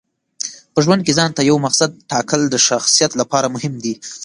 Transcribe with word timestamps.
په 0.73 0.79
ژوند 0.85 1.01
کې 1.05 1.15
ځانته 1.19 1.41
یو 1.49 1.57
مقصد 1.65 1.89
ټاکل 2.11 2.41
د 2.49 2.55
شخصیت 2.67 3.11
لپاره 3.21 3.51
مهم 3.55 3.73
دي. 3.83 3.93